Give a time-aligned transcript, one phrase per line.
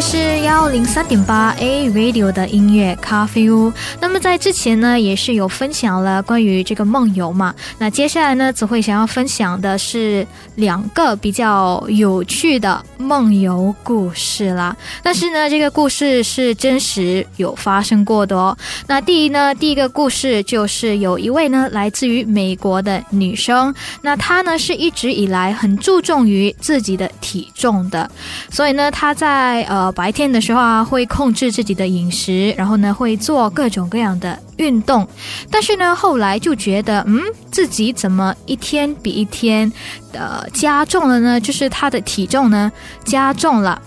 [0.00, 3.72] 是幺零三点八 A Radio 的音乐咖啡屋。
[4.00, 7.54] 那么在之前呢，也是有分享了关于这个梦游嘛。
[7.78, 10.26] 那接下来呢，只会想要分享的是
[10.56, 14.76] 两个比较有趣的梦游故事啦。
[15.02, 18.56] 但是呢，这个故事是真实有发生过的哦。
[18.86, 28.10] 那第一呢，第一个故事就是有一位呢来自于美国的女生，那她呢是一直以来很注重于自己的体重的，
[28.50, 35.06] 所以呢，她在呃白天的时候啊，会控制自己的饮食，然后呢，会做各种各样的运动。
[35.50, 39.70] 但是呢，后来就觉得，嗯，自己怎么一天比一天
[40.12, 41.40] 的加重了呢？
[41.40, 42.70] 就是他的体重呢
[43.04, 43.80] 加重了，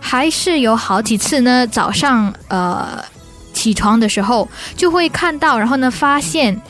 [0.00, 3.02] 还是有好几次呢，早上呃
[3.52, 6.60] 起床的时候就会看到，然后呢发现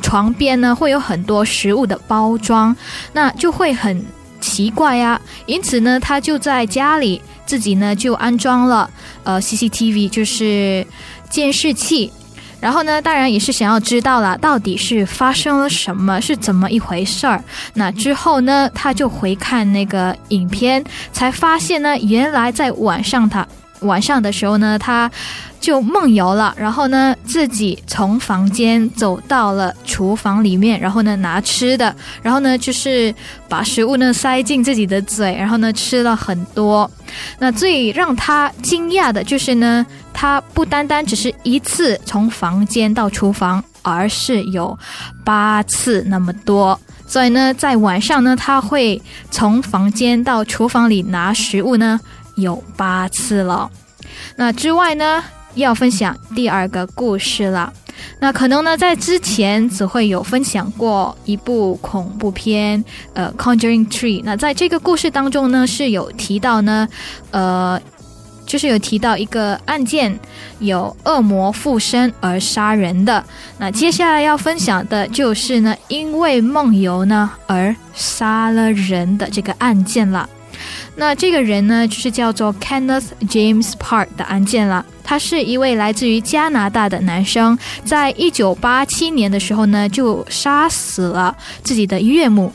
[0.00, 2.74] 床边呢会有很多食物的包装，
[3.12, 4.04] 那就会很
[4.40, 5.20] 奇怪呀。
[5.46, 7.20] 因此呢，他就在家里。
[7.46, 8.90] 自己呢就安装了
[9.22, 10.86] 呃 CCTV，就是
[11.30, 12.12] 监视器，
[12.60, 17.42] 然后呢，当然也是想要知道了到底是发生了什么，是怎么一回事儿。
[17.74, 23.46] 那之后呢，他就回看那个影片，才发现呢，原来在晚上他
[23.86, 25.10] 晚上的时候呢，他。
[25.58, 33.12] 就梦游了，然后呢，自己从房间走到了厨房里面，然后呢拿吃的，然后呢就是
[33.48, 36.88] 把食物呢塞进自己的嘴，然后呢吃了很多。
[37.40, 44.78] 那最让他惊讶的就是呢，他不单单只是一次从房间到厨房，而是有
[45.24, 46.78] 八次那么多。
[47.08, 51.98] 所以呢，在晚上呢，他会从房间到厨房里拿食物呢，
[52.36, 53.70] 有八次了。
[54.36, 55.24] 那之外呢？
[55.56, 57.72] 要分享第二个故事了，
[58.20, 62.84] 那可能呢，在之前只会有分享过一部恐怖片，
[63.14, 64.20] 呃，《Conjuring Tree》。
[64.22, 66.86] 那在这个故事当中呢，是有提到呢，
[67.30, 67.80] 呃，
[68.44, 70.20] 就是有提到一个案件，
[70.58, 73.24] 有恶魔附身而杀人的。
[73.56, 80.28] 那接下来要分享的就是呢，因为梦游呢而杀了人的这个案件了。
[80.98, 84.84] 那这个人呢，就是叫做 Kenneth James Part 的案件了。
[85.04, 92.52] 他是一位来自于加拿大的男生，在一九八七年的时候呢，就杀死了自己的岳母。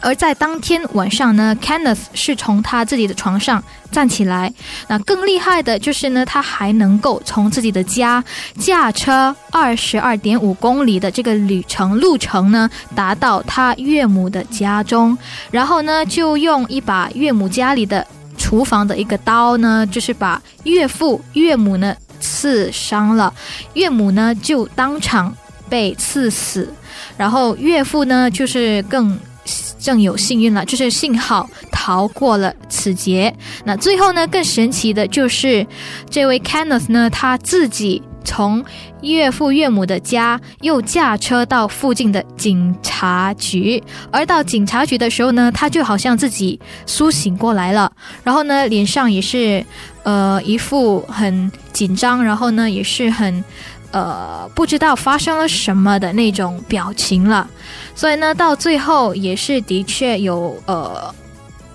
[0.00, 4.52] 而在当天晚上呢，Kenneth 是从他自己的床上站起来。
[4.88, 8.22] 那更厉害的就是呢，他还能够从自己的家
[8.58, 15.16] 驾车二十二点五公里的这个旅程路程呢，达到他岳母的家中，
[15.50, 18.06] 然后呢，就用一把岳母家里的。
[18.38, 23.32] 厨房的一个刀呢，就是把岳父岳母呢刺伤了，
[23.72, 25.34] 岳母呢就当场
[25.70, 26.70] 被刺死，
[27.16, 29.18] 然后岳父呢就是更
[29.86, 33.32] 更有幸运了，就是幸好逃过了此劫。
[33.64, 35.64] 那最后呢，更神奇的就是
[36.10, 38.02] 这位 Kenneth 呢他自己。
[38.28, 38.64] 从
[39.02, 43.80] 岳父岳母的家又驾车到附近的警察局，
[44.10, 47.92] 而到警察局的时候呢，他就好像自己苏醒过来了，
[48.24, 49.64] 然后呢，脸上也是
[50.02, 53.44] 呃一副很紧张，然后呢也是很
[53.90, 57.48] 呃不知道发生了什么的那种表情了，
[57.94, 61.14] 所以呢，到最后也是的确有呃。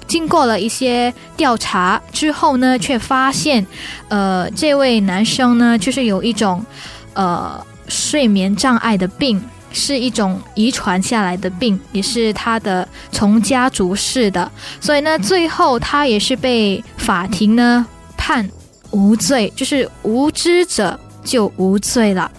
[0.08, 3.66] 经过了一些调查之后呢，却发现，
[4.10, 6.66] 呃，这位男生呢，就是有一种，
[7.14, 14.52] 呃，睡眠障碍的病，是一种遗传下来的病，也是他的从家族式的，
[14.82, 17.86] 所以呢，最后他也是被法庭呢
[18.18, 18.46] 判
[18.90, 22.32] 无罪，就是无知者就无罪了。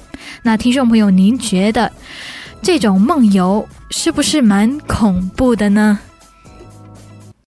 [0.42, 1.90] 那听众朋友，您觉得
[2.62, 5.98] 这种梦游是不是蛮恐怖的呢？